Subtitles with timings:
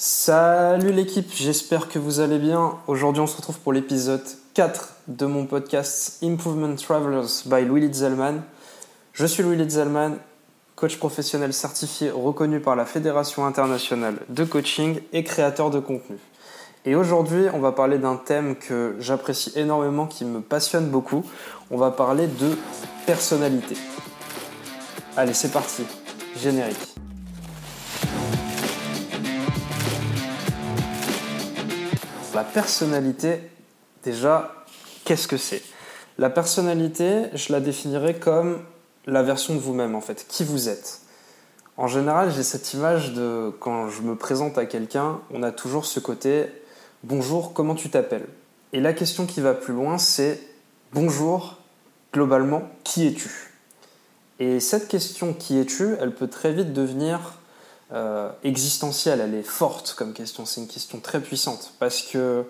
[0.00, 2.78] Salut l'équipe, j'espère que vous allez bien.
[2.86, 4.22] Aujourd'hui on se retrouve pour l'épisode
[4.54, 8.44] 4 de mon podcast Improvement Travelers by Louis Litzelman.
[9.12, 10.18] Je suis Louis Litzelman,
[10.76, 16.18] coach professionnel certifié reconnu par la Fédération internationale de coaching et créateur de contenu.
[16.84, 21.24] Et aujourd'hui on va parler d'un thème que j'apprécie énormément, qui me passionne beaucoup.
[21.72, 22.56] On va parler de
[23.04, 23.76] personnalité.
[25.16, 25.82] Allez c'est parti,
[26.36, 26.94] générique.
[32.38, 33.40] La personnalité,
[34.04, 34.54] déjà,
[35.04, 35.60] qu'est-ce que c'est?
[36.18, 38.60] La personnalité, je la définirais comme
[39.06, 41.00] la version de vous-même, en fait, qui vous êtes.
[41.76, 45.84] En général, j'ai cette image de quand je me présente à quelqu'un, on a toujours
[45.84, 46.46] ce côté
[47.02, 48.28] bonjour, comment tu t'appelles?
[48.72, 50.40] Et la question qui va plus loin, c'est
[50.92, 51.56] bonjour,
[52.14, 53.50] globalement, qui es-tu?
[54.38, 57.40] Et cette question qui es-tu, elle peut très vite devenir
[57.92, 62.44] euh, existentielle, elle est forte comme question, c'est une question très puissante, parce que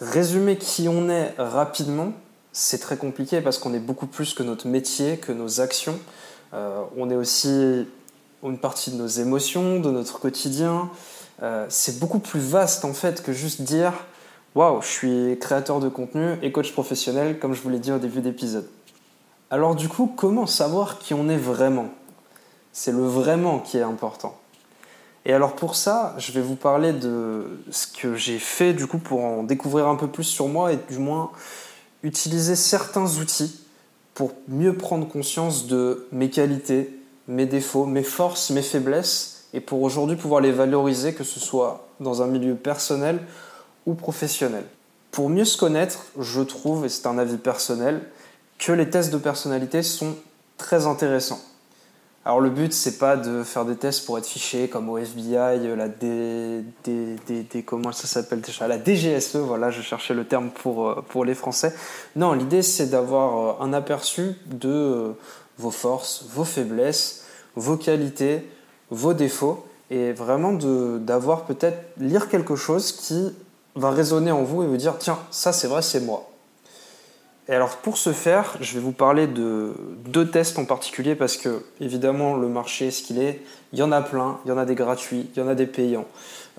[0.00, 2.12] résumer qui on est rapidement,
[2.52, 5.98] c'est très compliqué parce qu'on est beaucoup plus que notre métier, que nos actions.
[6.54, 7.86] Euh, on est aussi
[8.42, 10.90] une partie de nos émotions, de notre quotidien.
[11.42, 13.92] Euh, c'est beaucoup plus vaste en fait que juste dire
[14.54, 17.98] Waouh, je suis créateur de contenu et coach professionnel, comme je vous l'ai dit au
[17.98, 18.66] début d'épisode.
[19.50, 21.90] Alors, du coup, comment savoir qui on est vraiment?
[22.76, 24.36] C'est le vraiment qui est important.
[25.24, 28.98] Et alors pour ça, je vais vous parler de ce que j'ai fait du coup
[28.98, 31.30] pour en découvrir un peu plus sur moi et du moins
[32.02, 33.64] utiliser certains outils
[34.12, 39.80] pour mieux prendre conscience de mes qualités, mes défauts, mes forces, mes faiblesses et pour
[39.80, 43.20] aujourd'hui pouvoir les valoriser que ce soit dans un milieu personnel
[43.86, 44.64] ou professionnel.
[45.12, 48.02] Pour mieux se connaître, je trouve, et c'est un avis personnel,
[48.58, 50.14] que les tests de personnalité sont
[50.58, 51.40] très intéressants.
[52.26, 55.76] Alors le but c'est pas de faire des tests pour être fiché comme au FBI,
[55.76, 56.64] la D,
[57.64, 61.36] comment ça s'appelle déjà, la DGSE, voilà, je cherchais le terme pour, euh, pour les
[61.36, 61.72] Français.
[62.16, 65.12] Non, l'idée c'est d'avoir euh, un aperçu de euh,
[65.56, 68.44] vos forces, vos faiblesses, vos qualités,
[68.90, 73.36] vos défauts et vraiment d'avoir peut-être lire quelque chose qui
[73.76, 76.28] va résonner en vous et vous dire tiens ça c'est vrai c'est moi
[77.48, 79.72] et alors pour ce faire, je vais vous parler de
[80.06, 83.40] deux tests en particulier parce que évidemment le marché est ce qu'il est.
[83.72, 85.54] Il y en a plein, il y en a des gratuits, il y en a
[85.54, 86.06] des payants.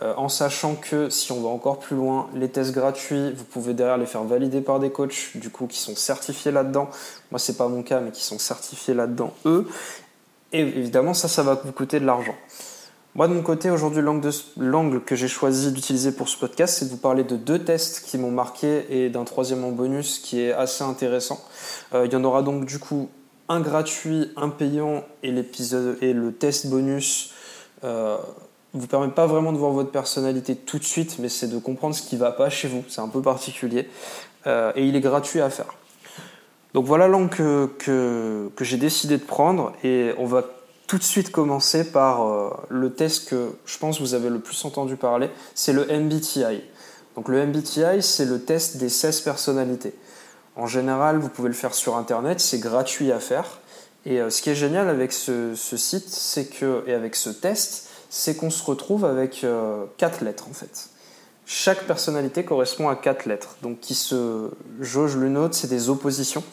[0.01, 3.73] Euh, en sachant que si on va encore plus loin, les tests gratuits, vous pouvez
[3.73, 6.89] derrière les faire valider par des coachs du coup qui sont certifiés là-dedans.
[7.31, 9.67] Moi c'est pas mon cas mais qui sont certifiés là-dedans eux.
[10.53, 12.35] Et évidemment ça ça va vous coûter de l'argent.
[13.15, 14.03] Moi, de mon côté, aujourd'hui,
[14.57, 18.05] l'angle que j'ai choisi d'utiliser pour ce podcast, c'est de vous parler de deux tests
[18.05, 21.43] qui m'ont marqué et d'un troisième en bonus qui est assez intéressant.
[21.93, 23.09] Euh, il y en aura donc du coup
[23.49, 27.33] un gratuit, un payant et l'épisode et le test bonus.
[27.83, 28.17] Euh,
[28.73, 31.95] vous permet pas vraiment de voir votre personnalité tout de suite, mais c'est de comprendre
[31.95, 32.83] ce qui va pas chez vous.
[32.87, 33.89] C'est un peu particulier
[34.45, 35.73] euh, et il est gratuit à faire.
[36.73, 40.43] Donc voilà l'angle que, que, que j'ai décidé de prendre et on va
[40.87, 44.63] tout de suite commencer par euh, le test que je pense vous avez le plus
[44.65, 46.63] entendu parler, c'est le MBTI.
[47.15, 49.93] Donc le MBTI, c'est le test des 16 personnalités.
[50.55, 53.59] En général, vous pouvez le faire sur Internet, c'est gratuit à faire.
[54.05, 57.89] Et euh, ce qui est génial avec ce, site, c'est que, et avec ce test,
[58.09, 60.89] c'est qu'on se retrouve avec euh, quatre lettres en fait.
[61.45, 64.49] Chaque personnalité correspond à quatre lettres, donc qui se
[64.79, 66.43] jauge l'une autre, c'est des oppositions.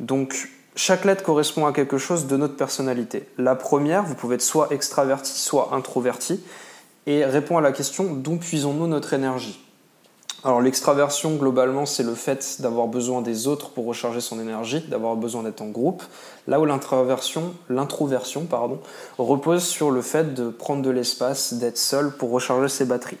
[0.00, 3.26] Donc chaque lettre correspond à quelque chose de notre personnalité.
[3.38, 6.40] La première, vous pouvez être soit extraverti, soit introverti,
[7.06, 9.60] et répond à la question d'où puisons-nous notre énergie?
[10.44, 15.16] Alors l'extraversion, globalement, c'est le fait d'avoir besoin des autres pour recharger son énergie, d'avoir
[15.16, 16.04] besoin d'être en groupe.
[16.46, 17.54] Là où l'introversion,
[19.18, 23.18] repose sur le fait de prendre de l'espace, d'être seul pour recharger ses batteries.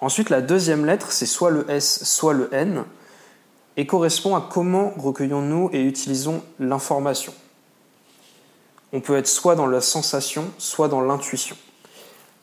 [0.00, 2.84] Ensuite, la deuxième lettre, c'est soit le S, soit le N
[3.78, 7.32] et correspond à comment recueillons-nous et utilisons l'information.
[8.92, 11.56] On peut être soit dans la sensation, soit dans l'intuition.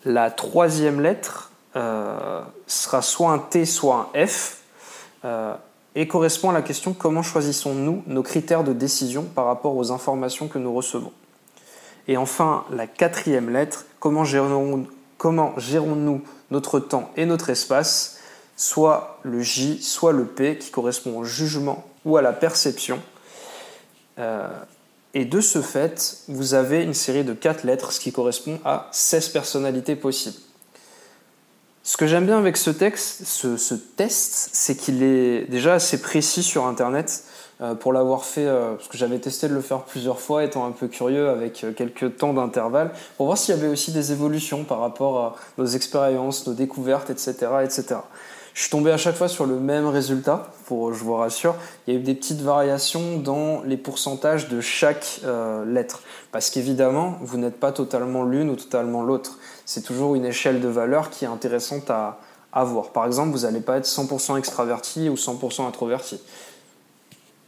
[0.06, 4.62] La troisième lettre euh, sera soit un T, soit un F,
[5.26, 5.54] euh,
[5.96, 10.48] et correspond à la question comment choisissons-nous nos critères de décision par rapport aux informations
[10.48, 11.12] que nous recevons?
[12.08, 14.88] Et enfin, la quatrième lettre, comment gérons-nous
[16.52, 18.15] notre temps et notre espace?
[18.56, 23.02] Soit le J, soit le P, qui correspond au jugement ou à la perception.
[24.20, 24.48] Euh,
[25.14, 28.90] et de ce fait, vous avez une série de 4 lettres, ce qui correspond à
[28.92, 30.38] 16 personnalités possibles.
[31.84, 36.44] Ce que j'aime bien avec ce texte, ce, test, c'est qu'il est déjà assez précis
[36.44, 37.24] sur Internet.
[37.62, 40.66] Euh, pour l'avoir fait, euh, parce que j'avais testé de le faire plusieurs fois, étant
[40.66, 44.66] un peu curieux avec quelques temps d'intervalle, pour voir s'il y avait aussi des évolutions
[44.66, 47.96] par rapport à nos expériences, nos découvertes, etc., etc.
[48.56, 51.56] Je suis tombé à chaque fois sur le même résultat, je vous rassure.
[51.86, 55.20] Il y a eu des petites variations dans les pourcentages de chaque
[55.68, 59.40] lettre, parce qu'évidemment, vous n'êtes pas totalement l'une ou totalement l'autre.
[59.66, 62.18] C'est toujours une échelle de valeur qui est intéressante à,
[62.54, 62.92] à voir.
[62.92, 66.22] Par exemple, vous n'allez pas être 100% extraverti ou 100% introverti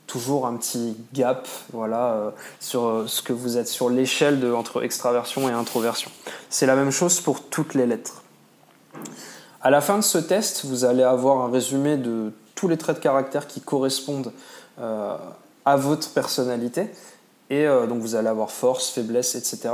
[0.07, 4.83] toujours un petit gap voilà, euh, sur euh, ce que vous êtes sur l'échelle entre
[4.83, 6.09] extraversion et introversion.
[6.50, 8.24] C'est la même chose pour toutes les lettres.
[9.62, 12.98] À la fin de ce test, vous allez avoir un résumé de tous les traits
[12.98, 14.31] de caractère qui correspondent
[14.80, 15.15] euh,
[15.65, 16.89] à votre personnalité.
[17.50, 19.69] Et donc vous allez avoir force, faiblesse, etc.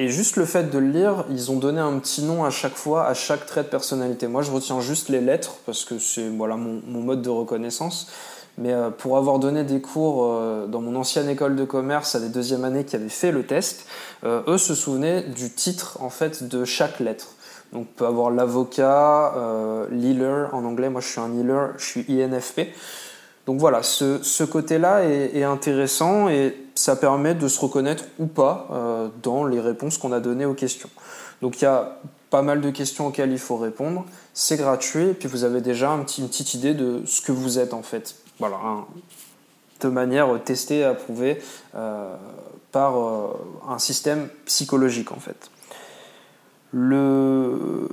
[0.00, 2.76] Et juste le fait de le lire, ils ont donné un petit nom à chaque
[2.76, 4.28] fois, à chaque trait de personnalité.
[4.28, 8.06] Moi, je retiens juste les lettres parce que c'est voilà, mon, mode de reconnaissance.
[8.58, 12.20] Mais euh, pour avoir donné des cours euh, dans mon ancienne école de commerce à
[12.20, 13.86] des deuxième années qui avaient fait le test,
[14.22, 17.34] euh, eux se souvenaient du titre en fait de chaque lettre.
[17.72, 19.34] Donc on peut avoir l'avocat,
[19.90, 22.68] l'healer en anglais, moi je suis un healer, je suis INFP.
[23.46, 29.44] Donc voilà, ce, côté-là est, intéressant et ça permet de se reconnaître ou pas dans
[29.44, 30.90] les réponses qu'on a données aux questions.
[31.42, 31.98] Donc il y a
[32.30, 34.04] pas mal de questions auxquelles il faut répondre,
[34.34, 37.74] c'est gratuit et puis vous avez déjà une petite idée de ce que vous êtes
[37.74, 38.58] en fait voilà,
[39.80, 41.40] de manière testée et approuvée
[41.74, 42.14] euh,
[42.72, 43.28] par euh,
[43.68, 45.50] un système psychologique en fait.
[46.72, 47.88] Le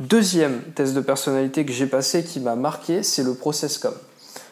[0.00, 3.94] deuxième test de personnalité que j'ai passé qui m'a marqué, c'est le ProcessCom.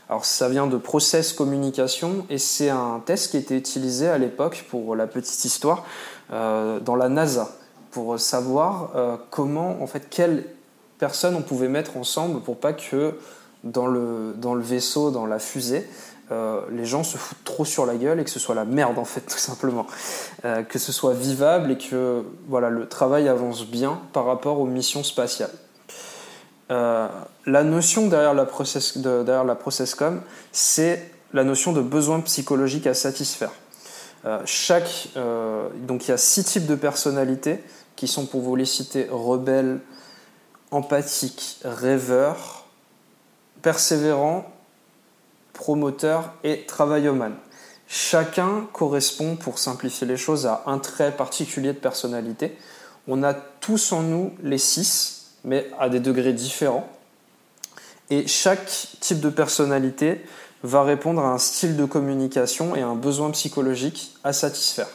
[0.08, 4.64] Alors ça vient de Process Communication et c'est un test qui était utilisé à l'époque
[4.70, 5.84] pour la petite histoire
[6.32, 7.50] euh, dans la NASA
[7.90, 8.90] pour savoir
[9.31, 10.44] comment en fait quelles
[10.99, 13.14] personnes on pouvait mettre ensemble pour pas que
[13.64, 15.88] dans le vaisseau, dans la fusée,
[16.32, 18.99] euh, les gens se foutent trop sur la gueule et que ce soit la merde
[18.99, 19.87] en fait tout simplement.
[20.44, 24.67] Euh, que ce soit vivable et que voilà, le travail avance bien par rapport aux
[24.67, 25.52] missions spatiales.
[26.73, 27.08] Euh,
[27.46, 30.20] la notion derrière la, process, de, derrière la processcom,
[30.50, 33.52] c'est la notion de besoin psychologique à satisfaire.
[34.44, 35.08] chaque,
[35.87, 37.62] donc il y a six types de personnalités
[37.94, 39.81] qui sont pour vous les citer rebelles,
[40.70, 42.67] empathiques, rêveurs,
[43.62, 44.46] persévérant,
[45.56, 47.32] promoteur et travailloman.
[47.88, 52.56] Chacun correspond, pour simplifier les choses, à un trait particulier de personnalité.
[53.08, 56.88] On a tous en nous les six, mais à des degrés différents.
[58.11, 58.67] Et chaque
[59.00, 60.25] type de personnalité
[60.62, 64.88] va répondre à un style de communication et à un besoin psychologique à satisfaire.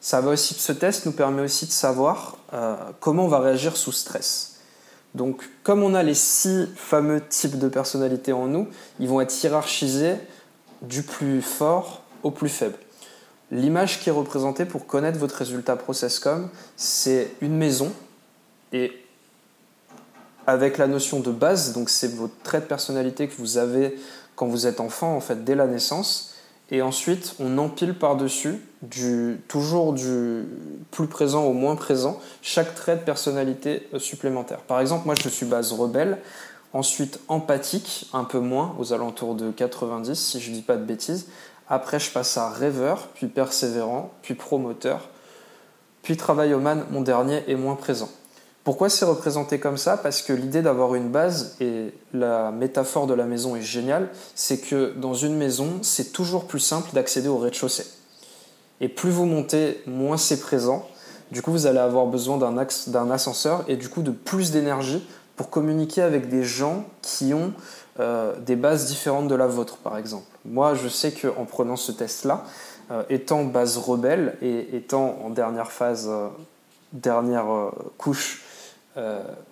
[0.00, 3.76] Ça va aussi, ce test nous permet aussi de savoir euh, comment on va réagir
[3.76, 4.57] sous stress.
[5.18, 8.68] Donc, comme on a les six fameux types de personnalités en nous,
[9.00, 10.14] ils vont être hiérarchisés
[10.80, 12.76] du plus fort au plus faible.
[13.50, 17.92] L'image qui est représentée pour connaître votre résultat ProcessCom, c'est une maison
[18.72, 18.92] et
[20.46, 23.98] avec la notion de base, donc c'est votre trait de personnalité que vous avez
[24.36, 26.34] quand vous êtes enfant, en fait, dès la naissance,
[26.70, 30.44] et ensuite on empile par-dessus, du, toujours du
[30.90, 34.60] plus présent au moins présent, chaque trait de personnalité euh, supplémentaire.
[34.60, 36.18] Par exemple, moi je suis base rebelle,
[36.72, 40.84] ensuite empathique, un peu moins, aux alentours de 90 si je ne dis pas de
[40.84, 41.26] bêtises.
[41.68, 45.08] Après je passe à rêveur, puis persévérant, puis promoteur,
[46.02, 48.08] puis travailloman, mon dernier, est moins présent.
[48.64, 49.96] Pourquoi c'est représenté comme ça?
[49.96, 54.58] Parce que l'idée d'avoir une base, et la métaphore de la maison est géniale, c'est
[54.58, 57.86] que dans une maison, c'est toujours plus simple d'accéder au rez-de-chaussée.
[58.80, 60.88] Et plus vous montez, moins c'est présent.
[61.30, 65.06] Du coup, vous allez avoir besoin d'un ascenseur et du coup de plus d'énergie
[65.36, 67.52] pour communiquer avec des gens qui ont
[68.00, 70.26] euh, des bases différentes de la vôtre, par exemple.
[70.44, 72.44] Moi, je sais qu'en prenant ce test-là,
[72.90, 76.28] euh, étant base rebelle et étant en dernière phase, euh,
[76.92, 77.46] dernière
[77.98, 78.44] couche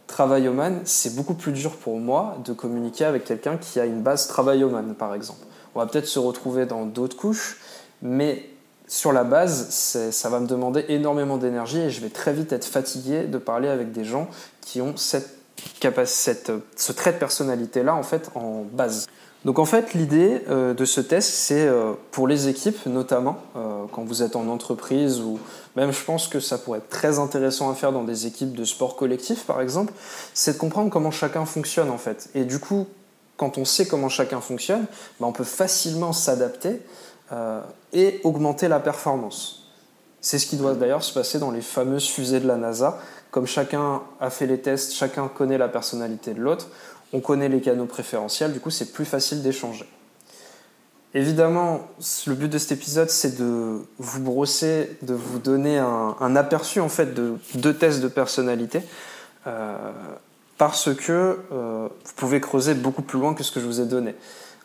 [0.09, 4.27] travailloman, c'est beaucoup plus dur pour moi de communiquer avec quelqu'un qui a une base
[4.27, 5.39] travailloman, par exemple.
[5.77, 7.61] On va peut-être se retrouver dans d'autres couches,
[8.03, 8.45] mais
[8.89, 12.65] sur la base, ça va me demander énormément d'énergie et je vais très vite être
[12.65, 14.29] fatigué de parler avec des gens
[14.61, 15.31] qui ont cette,
[16.05, 19.07] cette ce trait de personnalité-là en fait en base.
[19.45, 23.85] Donc en fait, l'idée euh, de ce test, c'est euh, pour les équipes notamment, euh,
[23.93, 25.39] quand vous êtes en entreprise ou
[25.77, 28.65] même je pense que ça pourrait être très intéressant à faire dans des équipes de
[28.65, 29.93] sport collectif par exemple,
[30.35, 32.29] c'est de comprendre comment chacun fonctionne en fait.
[32.35, 32.87] Et du coup,
[33.37, 34.87] quand on sait comment chacun fonctionne,
[35.21, 36.81] bah, on peut facilement s'adapter
[37.93, 39.67] et augmenter la performance.
[40.21, 42.99] C'est ce qui doit d'ailleurs se passer dans les fameuses fusées de la NASA.
[43.31, 46.69] Comme chacun a fait les tests, chacun connaît la personnalité de l'autre,
[47.13, 49.87] on connaît les canaux préférentiels, du coup c'est plus facile d'échanger.
[51.15, 51.89] Évidemment,
[52.27, 56.91] le but de cet épisode, c'est de vous brosser, de vous donner un, aperçu en
[56.91, 58.83] fait de deux tests de personnalité,
[59.47, 59.77] euh,
[60.59, 63.87] parce que euh, vous pouvez creuser beaucoup plus loin que ce que je vous ai
[63.87, 64.15] donné.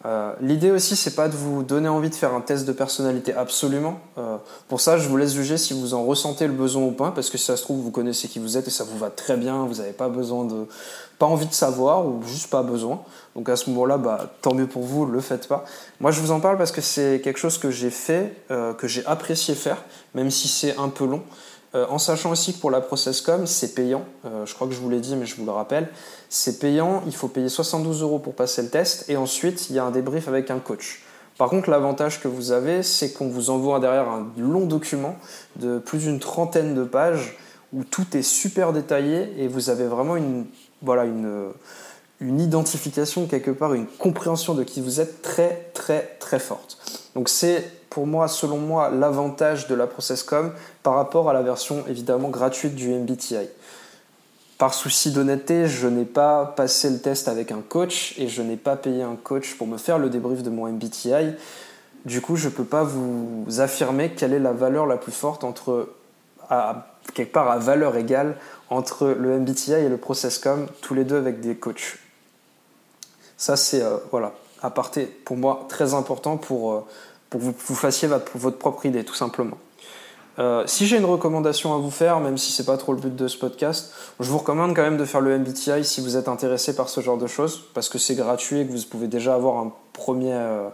[0.06, 3.34] Euh, l'idée aussi, c'est pas de vous donner envie de faire un test de personnalité
[3.34, 4.00] absolument.
[4.18, 7.12] Euh, pour ça, je vous laisse juger si vous en ressentez le besoin ou pas,
[7.12, 9.10] parce que si ça se trouve, vous connaissez qui vous êtes et ça vous va
[9.10, 9.66] très bien.
[9.66, 10.66] Vous n'avez pas besoin de,
[11.20, 13.04] pas envie de savoir ou juste pas besoin.
[13.36, 15.66] Donc à ce moment-là, bah, tant mieux pour vous, le faites pas.
[16.00, 18.88] Moi, je vous en parle parce que c'est quelque chose que j'ai fait, euh, que
[18.88, 19.84] j'ai apprécié faire,
[20.16, 21.22] même si c'est un peu long.
[21.74, 24.04] Euh, en sachant aussi que pour la ProcessCom, c'est payant.
[24.26, 25.88] Euh, je crois que je vous l'ai dit, mais je vous le rappelle.
[26.30, 29.80] C'est payant, il faut payer 72 euros pour passer le test, et ensuite, il y
[29.80, 31.02] a un débrief avec un coach.
[31.38, 35.16] Par contre, l'avantage que vous avez, c'est qu'on vous envoie derrière un long document
[35.56, 37.38] de plus d'une trentaine de pages
[37.74, 40.46] où tout est super détaillé et vous avez vraiment une,
[40.82, 41.52] voilà, une,
[42.20, 46.78] une identification quelque part, une compréhension de qui vous êtes très très très forte.
[47.16, 51.84] Donc c'est pour moi, selon moi, l'avantage de la ProcessCom par rapport à la version
[51.90, 53.50] évidemment gratuite du MBTI.
[54.58, 58.56] Par souci d'honnêteté, je n'ai pas passé le test avec un coach et je n'ai
[58.56, 61.34] pas payé un coach pour me faire le débrief de mon MBTI.
[62.06, 65.44] Du coup, je ne peux pas vous affirmer quelle est la valeur la plus forte
[65.44, 65.90] entre,
[67.14, 68.38] quelque part à valeur égale,
[68.70, 71.98] entre le MBTI et le ProcessCom, tous les deux avec des coachs.
[73.36, 74.32] Ça, c'est, euh, voilà,
[74.62, 76.86] à partir pour moi très important pour, euh,
[77.32, 79.58] pour que vous, fassiez votre, propre idée, tout simplement.
[80.38, 83.16] Euh, si j'ai une recommandation à vous faire, même si c'est pas trop le but
[83.16, 86.28] de ce podcast, je vous recommande quand même de faire le MBTI si vous êtes
[86.28, 89.34] intéressé par ce genre de choses, parce que c'est gratuit et que vous pouvez déjà
[89.34, 90.68] avoir un premier, euh,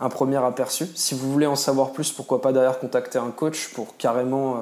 [0.00, 0.86] un premier aperçu.
[0.94, 4.58] Si vous voulez en savoir plus, pourquoi pas derrière contacter un coach pour carrément euh,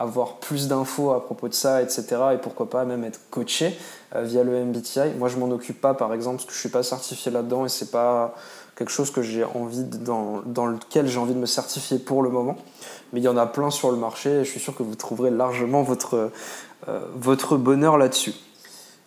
[0.00, 2.06] avoir plus d'infos à propos de ça, etc.
[2.34, 3.78] Et pourquoi pas même être coaché
[4.14, 5.14] via le MBTI.
[5.18, 7.68] Moi, je m'en occupe pas, par exemple, parce que je suis pas certifié là-dedans et
[7.68, 8.34] c'est pas
[8.80, 12.56] quelque chose dans, lequel j'ai envie de me certifier pour le moment.
[13.12, 14.94] Mais il y en a plein sur le marché et je suis sûr que vous
[14.94, 16.30] trouverez largement votre,
[16.88, 18.32] euh, votre bonheur là-dessus.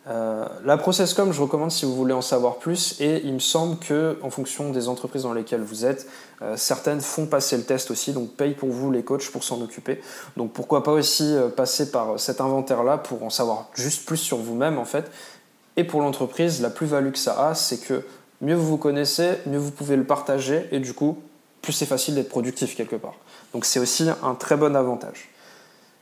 [0.07, 3.77] Euh, la ProcessCom, je recommande si vous voulez en savoir plus et il me semble
[3.77, 6.07] que en fonction des entreprises dans lesquelles vous êtes,
[6.41, 9.62] euh, certaines font passer le test aussi, donc payent pour vous les coachs pour s'en
[9.62, 10.01] occuper.
[10.36, 14.77] Donc pourquoi pas aussi passer par cet inventaire-là pour en savoir juste plus sur vous-même
[14.77, 15.10] en fait.
[15.77, 18.03] Et pour l'entreprise, la plus-value que ça a, c'est que
[18.41, 21.17] mieux vous vous connaissez, mieux vous pouvez le partager et du coup,
[21.62, 23.15] plus c'est facile d'être productif quelque part.
[23.53, 25.29] Donc c'est aussi un très bon avantage.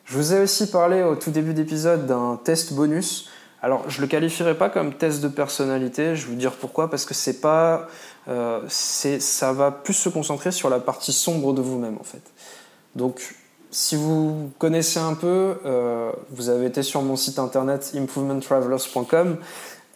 [0.05, 3.29] Je vous ai aussi parlé au tout début d'épisode d'un test bonus.
[3.61, 7.05] Alors je le qualifierai pas comme test de personnalité, je vais vous dire pourquoi, parce
[7.05, 7.87] que c'est pas,
[8.27, 12.23] euh, ça va plus se concentrer sur la partie sombre de vous-même en fait.
[12.95, 13.35] Donc
[13.71, 19.37] si vous connaissez un peu, euh, vous avez été sur mon site internet improvementtravelers.com.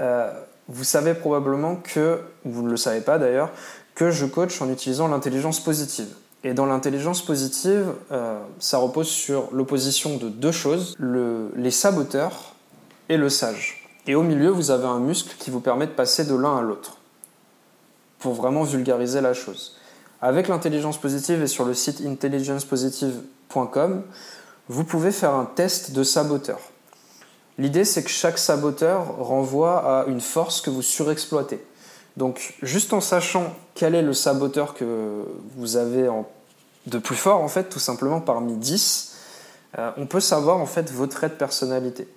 [0.01, 0.31] Euh,
[0.69, 3.51] vous savez probablement que, vous ne le savez pas d'ailleurs,
[3.93, 6.07] que je coach en utilisant l'intelligence positive.
[6.43, 12.54] Et dans l'intelligence positive, euh, ça repose sur l'opposition de deux choses, les saboteurs
[13.09, 13.87] et le sage.
[14.07, 16.61] Et au milieu, vous avez un muscle qui vous permet de passer de l'un à
[16.61, 16.97] l'autre,
[18.19, 19.77] pour vraiment vulgariser la chose.
[20.21, 24.03] Avec l'intelligence positive et sur le site intelligencepositive.com,
[24.67, 26.59] vous pouvez faire un test de saboteur.
[27.57, 31.63] L'idée, c'est que chaque saboteur renvoie à une force que vous surexploitez.
[32.17, 35.23] Donc, juste en sachant quel est le saboteur que
[35.55, 36.09] vous avez
[36.87, 39.15] de plus fort, en fait, tout simplement parmi 10,
[39.77, 42.07] euh, on peut savoir en fait votre trait de personnalité.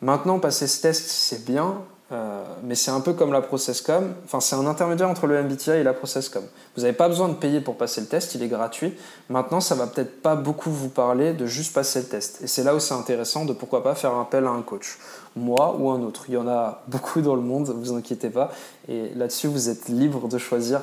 [0.00, 4.14] Maintenant, passer ce test, c'est bien, euh, mais c'est un peu comme la ProcessCom.
[4.24, 6.44] Enfin, c'est un intermédiaire entre le MBTI et la ProcessCom.
[6.76, 8.94] Vous n'avez pas besoin de payer pour passer le test, il est gratuit.
[9.28, 12.40] Maintenant, ça va peut-être pas beaucoup vous parler de juste passer le test.
[12.42, 14.98] Et c'est là où c'est intéressant de pourquoi pas faire appel à un coach.
[15.36, 16.24] Moi ou un autre.
[16.28, 18.52] Il y en a beaucoup dans le monde, vous inquiétez pas.
[18.88, 20.80] Et là-dessus, vous êtes libre de choisir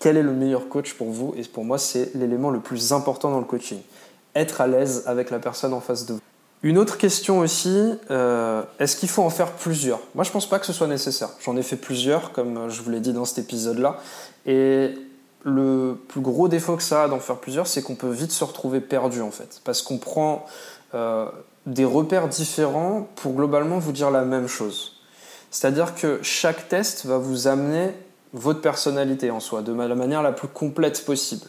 [0.00, 1.34] quel est le meilleur coach pour vous.
[1.36, 3.80] Et pour moi, c'est l'élément le plus important dans le coaching.
[4.34, 6.20] Être à l'aise avec la personne en face de vous.
[6.62, 10.00] Une autre question aussi, euh, est-ce qu'il faut en faire plusieurs?
[10.14, 11.30] Moi, je pense pas que ce soit nécessaire.
[11.42, 13.98] J'en ai fait plusieurs, comme je vous l'ai dit dans cet épisode-là.
[14.44, 14.94] Et
[15.44, 18.44] le plus gros défaut que ça a d'en faire plusieurs, c'est qu'on peut vite se
[18.44, 19.62] retrouver perdu, en fait.
[19.64, 20.44] Parce qu'on prend
[20.94, 21.26] euh,
[21.64, 25.00] des repères différents pour globalement vous dire la même chose.
[25.50, 27.94] C'est-à-dire que chaque test va vous amener
[28.34, 31.46] votre personnalité en soi, de la manière la plus complète possible.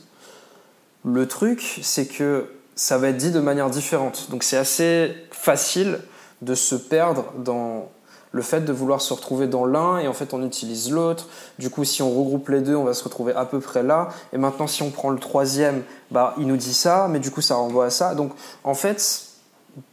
[1.03, 2.47] Le truc, c'est que
[2.81, 4.31] ça va être dit de manière différente.
[4.31, 5.99] Donc c'est assez facile
[6.41, 7.89] de se perdre dans
[8.31, 11.27] Le fait de vouloir se retrouver dans l'un et en fait on utilise l'autre.
[11.59, 14.09] Du coup, si on regroupe les deux, on va se retrouver à peu près là.
[14.33, 17.41] Et maintenant, si on prend le troisième, bah, il nous dit ça, mais du coup,
[17.41, 18.15] ça renvoie à ça.
[18.15, 18.31] Donc,
[18.63, 19.25] en fait,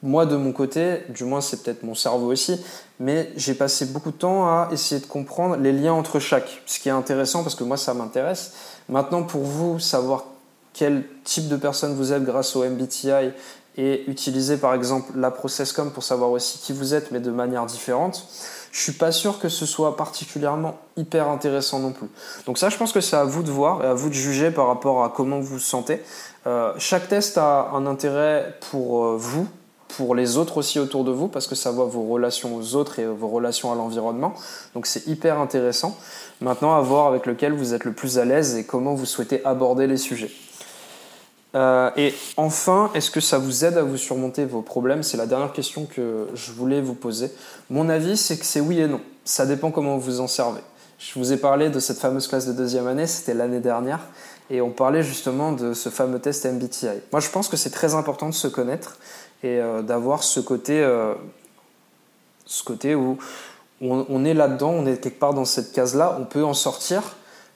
[0.02, 2.58] moi de mon côté, du moins c'est peut-être mon cerveau aussi,
[3.00, 6.80] mais j'ai passé beaucoup de temps à essayer de comprendre les liens entre chaque, ce
[6.80, 8.52] qui est intéressant parce que moi ça m'intéresse.
[8.88, 10.24] Maintenant pour vous, savoir
[10.78, 13.32] quel type de personne vous êtes grâce au MBTI
[13.76, 17.66] et utiliser par exemple la ProcessCom pour savoir aussi qui vous êtes mais de manière
[17.66, 18.26] différente,
[18.70, 22.06] je suis pas sûr que ce soit particulièrement hyper intéressant non plus.
[22.46, 24.52] Donc ça je pense que c'est à vous de voir et à vous de juger
[24.52, 26.00] par rapport à comment vous vous sentez.
[26.46, 29.48] Euh, chaque test a un intérêt pour euh, vous,
[29.88, 33.00] pour les autres aussi autour de vous, parce que ça voit vos relations aux autres
[33.00, 34.34] et vos relations à l'environnement.
[34.74, 35.96] Donc c'est hyper intéressant.
[36.40, 39.44] Maintenant, à voir avec lequel vous êtes le plus à l'aise et comment vous souhaitez
[39.44, 40.30] aborder les sujets.
[41.54, 45.02] Euh, et enfin, est-ce que ça vous aide à vous surmonter vos problèmes?
[45.02, 47.30] C'est la dernière question que je voulais vous poser.
[47.70, 49.00] Mon avis, c'est que c'est oui et non.
[49.24, 50.60] Ça dépend comment vous en servez.
[50.98, 54.00] Je vous ai parlé de cette fameuse classe de deuxième année, c'était l'année dernière,
[54.50, 57.00] et on parlait justement de ce fameux test MBTI.
[57.12, 58.98] Moi, je pense que c'est très important de se connaître
[59.44, 61.14] et euh, d'avoir ce côté, euh,
[62.46, 63.16] ce côté où
[63.80, 67.02] on, est là-dedans, on est quelque part dans cette case-là, on peut en sortir,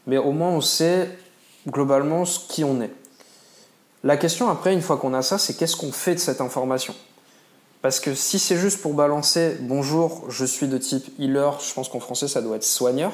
[0.07, 1.11] mais au moins on sait
[1.67, 2.93] globalement qui on est.
[4.05, 6.95] La question après, une fois qu'on a ça, c'est qu'est-ce qu'on fait de cette information?
[7.83, 11.89] Parce que si c'est juste pour balancer bonjour, je suis de type healer, je pense
[11.89, 13.13] qu'en français ça doit être soigneur.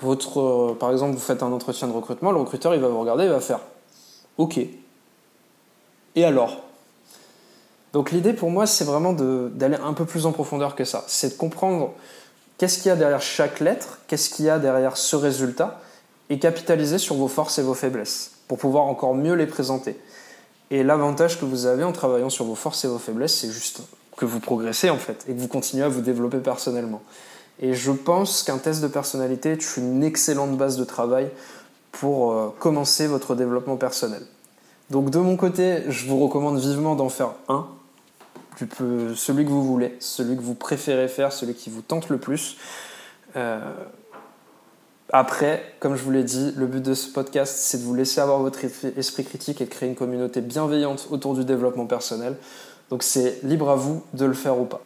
[0.00, 3.00] Votre, euh, par exemple, vous faites un entretien de recrutement, le recruteur il va vous
[3.00, 3.60] regarder, il va faire
[4.36, 4.58] OK.
[6.16, 6.58] Et alors?
[7.92, 11.04] Donc l'idée pour moi, c'est vraiment d'aller un peu plus en profondeur que ça.
[11.06, 11.92] C'est de comprendre
[12.58, 15.80] qu'est-ce qu'il y a derrière chaque lettre, qu'est-ce qu'il y a derrière ce résultat,
[16.28, 19.98] et capitaliser sur vos forces et vos faiblesses pour pouvoir encore mieux les présenter.
[20.70, 23.82] Et l'avantage que vous avez en travaillant sur vos forces et vos faiblesses, c'est juste
[24.16, 27.02] que vous progressez en fait et que vous continuez à vous développer personnellement.
[27.60, 31.28] Et je pense qu'un test de personnalité est une excellente base de travail
[31.92, 34.22] pour euh, commencer votre développement personnel.
[34.90, 37.68] Donc de mon côté, je vous recommande vivement d'en faire un
[38.56, 42.08] tu peux, celui que vous voulez, celui que vous préférez faire, celui qui vous tente
[42.08, 42.56] le plus.
[43.36, 43.60] Euh,
[45.16, 48.20] après, comme je vous l'ai dit, le but de ce podcast, c'est de vous laisser
[48.20, 48.58] avoir votre
[48.98, 52.34] esprit critique et de créer une communauté bienveillante autour du développement personnel.
[52.90, 54.82] Donc c'est libre à vous de le faire ou pas.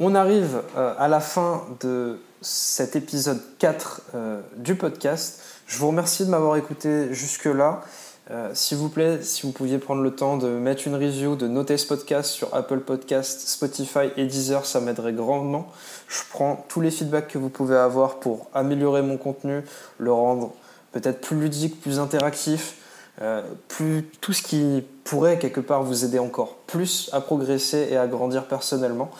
[0.00, 5.42] On arrive euh, à la fin de cet épisode 4 euh, du podcast.
[5.68, 7.82] Je vous remercie de m'avoir écouté jusque-là.
[8.30, 11.48] Euh, s'il vous plaît, si vous pouviez prendre le temps de mettre une review, de
[11.48, 15.72] noter ce podcast sur Apple Podcast, Spotify et Deezer, ça m'aiderait grandement.
[16.08, 19.62] Je prends tous les feedbacks que vous pouvez avoir pour améliorer mon contenu,
[19.96, 20.52] le rendre
[20.92, 22.76] peut-être plus ludique, plus interactif,
[23.22, 27.96] euh, plus tout ce qui pourrait quelque part vous aider encore plus à progresser et
[27.96, 29.10] à grandir personnellement.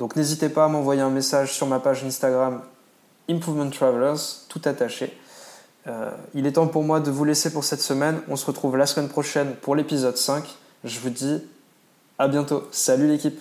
[0.00, 2.62] Donc n'hésitez pas à m'envoyer un message sur ma page Instagram
[3.30, 4.18] Improvement Travelers,
[4.48, 5.16] tout attaché.
[5.86, 8.20] Euh, il est temps pour moi de vous laisser pour cette semaine.
[8.28, 10.44] On se retrouve la semaine prochaine pour l'épisode 5.
[10.84, 11.42] Je vous dis
[12.18, 12.68] à bientôt.
[12.70, 13.38] Salut l'équipe